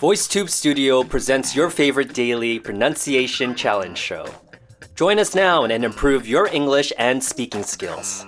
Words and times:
VoiceTube 0.00 0.50
Studio 0.50 1.04
presents 1.04 1.54
your 1.54 1.70
favorite 1.70 2.12
daily 2.12 2.58
pronunciation 2.58 3.54
challenge 3.54 3.96
show. 3.98 4.26
Join 4.96 5.20
us 5.20 5.36
now 5.36 5.62
and 5.62 5.84
improve 5.84 6.26
your 6.26 6.48
English 6.48 6.92
and 6.98 7.22
speaking 7.22 7.62
skills. 7.62 8.26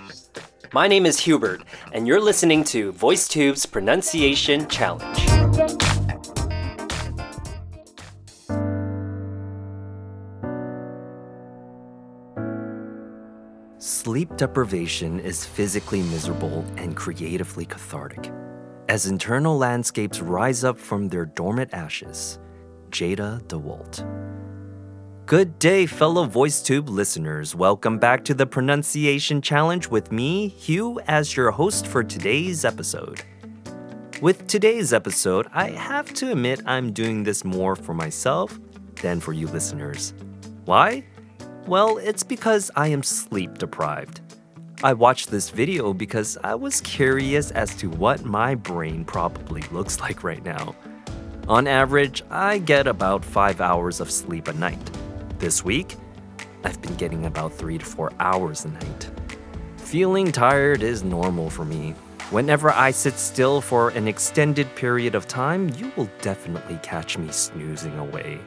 My 0.72 0.86
name 0.86 1.06
is 1.06 1.18
Hubert, 1.18 1.62
and 1.92 2.06
you're 2.06 2.20
listening 2.20 2.62
to 2.64 2.92
VoiceTube's 2.92 3.66
Pronunciation 3.66 4.68
Challenge. 4.68 5.29
Sleep 14.02 14.34
deprivation 14.38 15.20
is 15.20 15.44
physically 15.44 16.00
miserable 16.00 16.64
and 16.78 16.96
creatively 16.96 17.66
cathartic. 17.66 18.32
As 18.88 19.04
internal 19.04 19.58
landscapes 19.58 20.20
rise 20.20 20.64
up 20.64 20.78
from 20.78 21.08
their 21.08 21.26
dormant 21.26 21.74
ashes, 21.74 22.38
Jada 22.88 23.42
DeWalt. 23.42 24.06
Good 25.26 25.58
day, 25.58 25.84
fellow 25.84 26.26
VoiceTube 26.26 26.88
listeners. 26.88 27.54
Welcome 27.54 27.98
back 27.98 28.24
to 28.24 28.32
the 28.32 28.46
Pronunciation 28.46 29.42
Challenge 29.42 29.88
with 29.88 30.10
me, 30.10 30.48
Hugh, 30.48 30.98
as 31.06 31.36
your 31.36 31.50
host 31.50 31.86
for 31.86 32.02
today's 32.02 32.64
episode. 32.64 33.20
With 34.22 34.46
today's 34.46 34.94
episode, 34.94 35.46
I 35.52 35.72
have 35.72 36.14
to 36.14 36.32
admit 36.32 36.62
I'm 36.64 36.94
doing 36.94 37.22
this 37.22 37.44
more 37.44 37.76
for 37.76 37.92
myself 37.92 38.58
than 39.02 39.20
for 39.20 39.34
you 39.34 39.46
listeners. 39.48 40.14
Why? 40.64 41.04
Well, 41.66 41.98
it's 41.98 42.22
because 42.22 42.70
I 42.74 42.88
am 42.88 43.02
sleep 43.02 43.58
deprived. 43.58 44.20
I 44.82 44.94
watched 44.94 45.30
this 45.30 45.50
video 45.50 45.92
because 45.92 46.38
I 46.42 46.54
was 46.54 46.80
curious 46.80 47.50
as 47.50 47.74
to 47.76 47.90
what 47.90 48.24
my 48.24 48.54
brain 48.54 49.04
probably 49.04 49.62
looks 49.70 50.00
like 50.00 50.24
right 50.24 50.42
now. 50.42 50.74
On 51.48 51.66
average, 51.66 52.22
I 52.30 52.58
get 52.58 52.86
about 52.86 53.24
5 53.24 53.60
hours 53.60 54.00
of 54.00 54.10
sleep 54.10 54.48
a 54.48 54.52
night. 54.54 54.90
This 55.38 55.64
week, 55.64 55.96
I've 56.64 56.80
been 56.80 56.94
getting 56.96 57.26
about 57.26 57.52
3 57.52 57.76
to 57.78 57.84
4 57.84 58.12
hours 58.20 58.64
a 58.64 58.70
night. 58.70 59.10
Feeling 59.76 60.32
tired 60.32 60.82
is 60.82 61.04
normal 61.04 61.50
for 61.50 61.64
me. 61.64 61.90
Whenever 62.30 62.70
I 62.70 62.90
sit 62.90 63.14
still 63.14 63.60
for 63.60 63.90
an 63.90 64.08
extended 64.08 64.72
period 64.76 65.14
of 65.14 65.26
time, 65.26 65.68
you 65.76 65.92
will 65.96 66.08
definitely 66.22 66.78
catch 66.82 67.18
me 67.18 67.30
snoozing 67.32 67.98
away. 67.98 68.38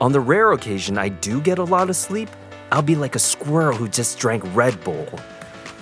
On 0.00 0.12
the 0.12 0.20
rare 0.20 0.52
occasion 0.52 0.96
I 0.96 1.08
do 1.08 1.40
get 1.40 1.58
a 1.58 1.64
lot 1.64 1.90
of 1.90 1.96
sleep, 1.96 2.28
I'll 2.70 2.82
be 2.82 2.94
like 2.94 3.16
a 3.16 3.18
squirrel 3.18 3.76
who 3.76 3.88
just 3.88 4.18
drank 4.18 4.44
Red 4.54 4.82
Bull. 4.84 5.08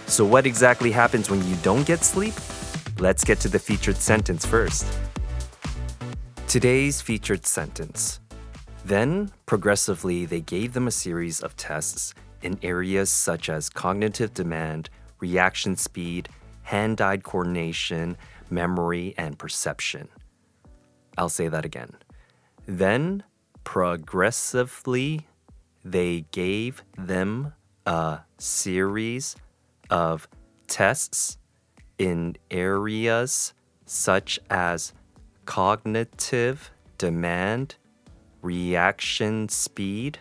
So, 0.06 0.24
what 0.24 0.46
exactly 0.46 0.90
happens 0.90 1.28
when 1.28 1.46
you 1.46 1.54
don't 1.56 1.86
get 1.86 2.02
sleep? 2.02 2.32
Let's 2.98 3.24
get 3.24 3.40
to 3.40 3.48
the 3.48 3.58
featured 3.58 3.96
sentence 3.96 4.46
first. 4.46 4.86
Today's 6.48 7.02
featured 7.02 7.44
sentence. 7.44 8.20
Then, 8.86 9.32
progressively, 9.44 10.24
they 10.24 10.40
gave 10.40 10.72
them 10.72 10.86
a 10.86 10.92
series 10.92 11.40
of 11.40 11.56
tests 11.56 12.14
in 12.40 12.58
areas 12.62 13.10
such 13.10 13.50
as 13.50 13.68
cognitive 13.68 14.32
demand, 14.32 14.88
reaction 15.20 15.76
speed, 15.76 16.30
hand 16.62 17.02
eye 17.02 17.18
coordination, 17.18 18.16
memory, 18.48 19.12
and 19.18 19.38
perception. 19.38 20.08
I'll 21.18 21.28
say 21.28 21.48
that 21.48 21.66
again. 21.66 21.96
Then, 22.66 23.24
progressively, 23.66 25.26
they 25.84 26.24
gave 26.30 26.84
them 26.96 27.52
a 27.84 28.20
series 28.38 29.34
of 29.90 30.28
tests 30.68 31.36
in 31.98 32.36
areas 32.48 33.52
such 33.84 34.38
as 34.48 34.92
cognitive 35.46 36.70
demand, 36.96 37.74
reaction 38.40 39.48
speed, 39.48 40.20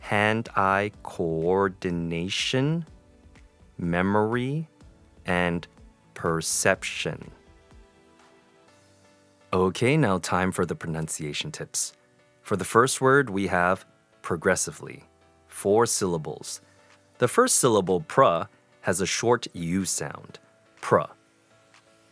hand 0.00 0.48
eye 0.56 0.90
coordination, 1.04 2.84
memory, 3.78 4.68
and 5.24 5.68
perception. 6.14 7.30
Okay, 9.52 9.96
now 9.96 10.18
time 10.18 10.50
for 10.50 10.66
the 10.66 10.74
pronunciation 10.74 11.52
tips. 11.52 11.92
For 12.46 12.56
the 12.56 12.64
first 12.64 13.00
word, 13.00 13.28
we 13.28 13.48
have 13.48 13.84
progressively, 14.22 15.02
four 15.48 15.84
syllables. 15.84 16.60
The 17.18 17.26
first 17.26 17.56
syllable, 17.56 18.02
pra, 18.02 18.46
has 18.82 19.00
a 19.00 19.04
short 19.04 19.48
U 19.52 19.84
sound, 19.84 20.38
pra. 20.80 21.08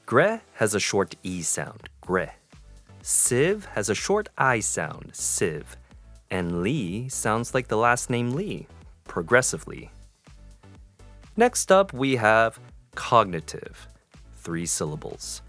Gre 0.07 0.39
has 0.55 0.75
a 0.75 0.81
short 0.81 1.15
E 1.23 1.41
sound, 1.43 1.89
gre. 2.01 2.31
Sieve 3.01 3.65
has 3.77 3.89
a 3.89 3.95
short 3.95 4.29
I 4.37 4.59
sound, 4.59 5.11
sieve. 5.13 5.77
And 6.33 6.63
Lee 6.63 7.09
sounds 7.09 7.55
like 7.55 7.69
the 7.69 7.79
last 7.79 8.11
name 8.11 8.33
Lee, 8.33 8.67
progressively. 9.05 9.93
Next 11.37 11.71
up, 11.71 11.93
we 11.93 12.17
have 12.17 12.59
cognitive, 12.97 13.87
three 14.39 14.67
syllables. 14.67 15.43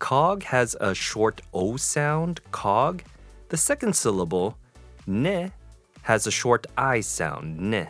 Cog 0.00 0.42
has 0.42 0.74
a 0.80 0.96
short 0.96 1.42
O 1.54 1.76
sound, 1.76 2.40
cog. 2.50 3.04
The 3.52 3.58
second 3.58 3.94
syllable, 3.94 4.56
ne, 5.06 5.52
has 6.00 6.26
a 6.26 6.30
short 6.30 6.66
I 6.78 7.00
sound, 7.00 7.60
ne. 7.60 7.86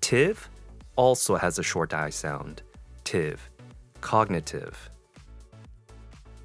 Tiv 0.00 0.50
also 0.96 1.36
has 1.36 1.56
a 1.56 1.62
short 1.62 1.94
I 1.94 2.10
sound, 2.10 2.62
tiv. 3.04 3.48
Cognitive. 4.00 4.90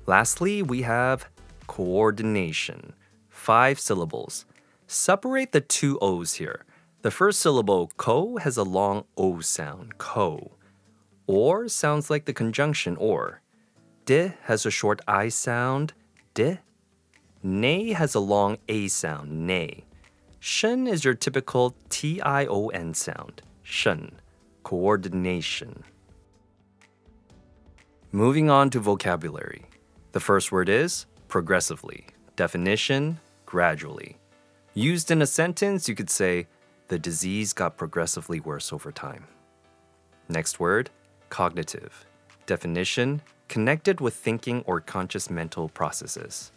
Lastly, 0.06 0.62
we 0.62 0.84
have 0.84 1.30
coordination, 1.66 2.94
five 3.28 3.80
syllables. 3.80 4.46
Separate 4.86 5.52
the 5.52 5.62
two 5.62 5.98
O's 6.00 6.36
here. 6.36 6.64
The 7.02 7.10
first 7.10 7.40
syllable, 7.40 7.92
ko, 7.98 8.38
has 8.38 8.58
a 8.58 8.64
long 8.64 9.06
O 9.18 9.40
sound, 9.40 9.98
ko. 9.98 10.52
Or 11.26 11.68
sounds 11.68 12.12
like 12.12 12.26
the 12.26 12.34
conjunction 12.34 12.98
or. 12.98 13.42
De 14.06 14.36
has 14.44 14.64
a 14.64 14.70
short 14.70 15.02
I 15.08 15.30
sound, 15.30 15.94
de. 16.36 16.60
Ne 17.46 17.92
has 17.92 18.16
a 18.16 18.22
long 18.22 18.58
A 18.70 18.88
sound, 18.88 19.46
ne. 19.46 19.84
Shen 20.40 20.88
is 20.88 21.04
your 21.04 21.14
typical 21.14 21.76
T 21.90 22.22
I 22.22 22.46
O 22.46 22.70
N 22.70 22.94
sound, 22.94 23.42
shen. 23.62 24.14
Coordination. 24.64 25.84
Moving 28.14 28.50
on 28.50 28.70
to 28.70 28.80
vocabulary. 28.80 29.66
The 30.14 30.22
first 30.22 30.54
word 30.54 30.70
is 30.70 31.06
progressively. 31.28 32.06
Definition 32.38 33.20
gradually. 33.46 34.18
Used 34.74 35.12
in 35.12 35.22
a 35.22 35.28
sentence, 35.28 35.90
you 35.90 35.96
could 35.96 36.10
say, 36.10 36.48
the 36.88 36.98
disease 36.98 37.52
got 37.52 37.76
progressively 37.78 38.40
worse 38.40 38.72
over 38.72 38.92
time. 38.92 39.28
Next 40.30 40.62
word, 40.62 40.90
cognitive. 41.30 42.06
Definition 42.46 43.22
connected 43.50 44.00
with 44.00 44.16
thinking 44.16 44.64
or 44.66 44.80
conscious 44.80 45.30
mental 45.30 45.68
processes. 45.68 46.52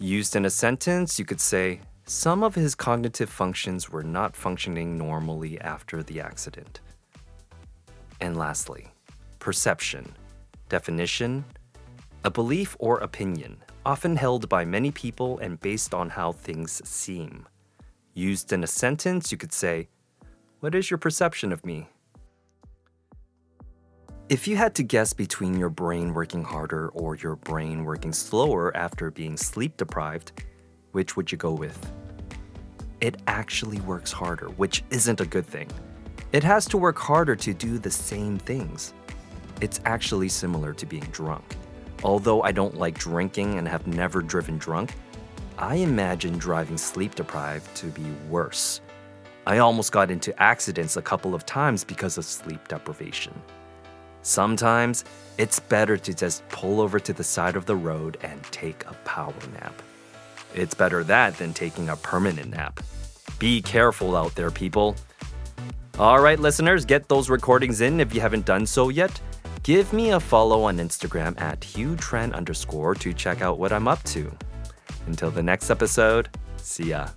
Used 0.00 0.34
in 0.34 0.46
a 0.46 0.50
sentence, 0.50 1.18
you 1.18 1.24
could 1.24 1.40
say, 1.40 1.80
some 2.06 2.42
of 2.42 2.56
his 2.56 2.74
cognitive 2.74 3.30
functions 3.30 3.90
were 3.90 4.02
not 4.02 4.34
functioning 4.34 4.98
normally 4.98 5.60
after 5.60 6.02
the 6.02 6.20
accident. 6.20 6.80
And 8.20 8.36
lastly, 8.36 8.88
perception. 9.38 10.12
Definition 10.68 11.44
a 12.24 12.30
belief 12.30 12.76
or 12.78 12.98
opinion, 12.98 13.56
often 13.86 14.16
held 14.16 14.48
by 14.48 14.64
many 14.64 14.90
people 14.90 15.38
and 15.38 15.60
based 15.60 15.94
on 15.94 16.10
how 16.10 16.32
things 16.32 16.86
seem. 16.86 17.48
Used 18.12 18.52
in 18.52 18.62
a 18.62 18.66
sentence, 18.66 19.32
you 19.32 19.38
could 19.38 19.52
say, 19.52 19.88
What 20.60 20.74
is 20.74 20.90
your 20.90 20.98
perception 20.98 21.50
of 21.50 21.64
me? 21.64 21.88
If 24.30 24.46
you 24.46 24.54
had 24.54 24.76
to 24.76 24.84
guess 24.84 25.12
between 25.12 25.58
your 25.58 25.70
brain 25.70 26.14
working 26.14 26.44
harder 26.44 26.90
or 26.90 27.16
your 27.16 27.34
brain 27.34 27.82
working 27.84 28.12
slower 28.12 28.70
after 28.76 29.10
being 29.10 29.36
sleep 29.36 29.76
deprived, 29.76 30.44
which 30.92 31.16
would 31.16 31.32
you 31.32 31.36
go 31.36 31.52
with? 31.52 31.90
It 33.00 33.16
actually 33.26 33.80
works 33.80 34.12
harder, 34.12 34.46
which 34.50 34.84
isn't 34.90 35.20
a 35.20 35.26
good 35.26 35.46
thing. 35.46 35.68
It 36.30 36.44
has 36.44 36.64
to 36.66 36.78
work 36.78 36.96
harder 36.96 37.34
to 37.34 37.52
do 37.52 37.76
the 37.76 37.90
same 37.90 38.38
things. 38.38 38.94
It's 39.60 39.80
actually 39.84 40.28
similar 40.28 40.74
to 40.74 40.86
being 40.86 41.08
drunk. 41.10 41.56
Although 42.04 42.42
I 42.42 42.52
don't 42.52 42.78
like 42.78 42.96
drinking 42.96 43.58
and 43.58 43.66
have 43.66 43.88
never 43.88 44.22
driven 44.22 44.58
drunk, 44.58 44.94
I 45.58 45.74
imagine 45.74 46.38
driving 46.38 46.78
sleep 46.78 47.16
deprived 47.16 47.74
to 47.78 47.86
be 47.86 48.06
worse. 48.28 48.80
I 49.44 49.58
almost 49.58 49.90
got 49.90 50.08
into 50.08 50.40
accidents 50.40 50.96
a 50.96 51.02
couple 51.02 51.34
of 51.34 51.44
times 51.46 51.82
because 51.82 52.16
of 52.16 52.24
sleep 52.24 52.68
deprivation. 52.68 53.34
Sometimes 54.22 55.04
it's 55.38 55.58
better 55.58 55.96
to 55.96 56.14
just 56.14 56.46
pull 56.48 56.80
over 56.80 57.00
to 57.00 57.12
the 57.12 57.24
side 57.24 57.56
of 57.56 57.66
the 57.66 57.76
road 57.76 58.18
and 58.22 58.42
take 58.44 58.84
a 58.86 58.94
power 59.04 59.34
nap. 59.54 59.80
It's 60.54 60.74
better 60.74 61.04
that 61.04 61.36
than 61.36 61.54
taking 61.54 61.88
a 61.88 61.96
permanent 61.96 62.50
nap. 62.50 62.80
Be 63.38 63.62
careful 63.62 64.16
out 64.16 64.34
there, 64.34 64.50
people. 64.50 64.96
All 65.98 66.20
right, 66.20 66.38
listeners, 66.38 66.84
get 66.84 67.08
those 67.08 67.30
recordings 67.30 67.80
in 67.80 68.00
if 68.00 68.14
you 68.14 68.20
haven't 68.20 68.46
done 68.46 68.66
so 68.66 68.88
yet. 68.88 69.20
Give 69.62 69.92
me 69.92 70.10
a 70.10 70.20
follow 70.20 70.62
on 70.62 70.78
Instagram 70.78 71.40
at 71.40 71.60
HughTrend 71.60 72.34
underscore 72.34 72.94
to 72.96 73.12
check 73.12 73.42
out 73.42 73.58
what 73.58 73.72
I'm 73.72 73.88
up 73.88 74.02
to. 74.04 74.30
Until 75.06 75.30
the 75.30 75.42
next 75.42 75.70
episode, 75.70 76.28
see 76.56 76.90
ya. 76.90 77.08